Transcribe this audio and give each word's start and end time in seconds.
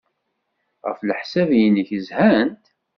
Ɣef 0.87 0.99
leḥsab-nnek, 1.03 1.89
zhant? 2.07 2.63